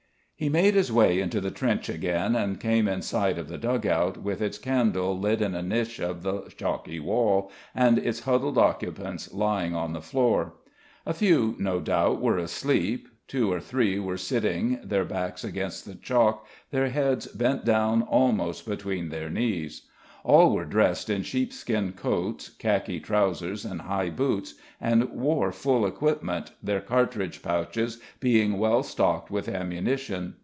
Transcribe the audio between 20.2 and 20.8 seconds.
All were